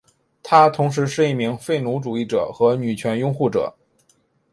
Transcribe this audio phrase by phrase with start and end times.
[0.41, 3.75] 他同时是一名废奴主义者和女权拥护者。